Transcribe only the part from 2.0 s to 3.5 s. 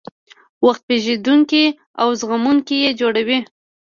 او زغموونکي یې جوړوي.